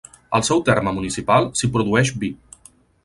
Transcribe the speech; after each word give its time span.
Al 0.37 0.45
seu 0.47 0.61
terme 0.69 0.93
municipal 0.95 1.49
s'hi 1.59 1.69
produeix 1.77 2.13
vi. 2.25 2.31